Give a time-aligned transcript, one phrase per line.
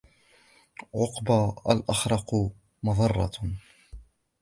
[0.95, 2.27] عُقْبَى الْأَخْرَقِ
[2.83, 3.59] مَضَرَّةٌ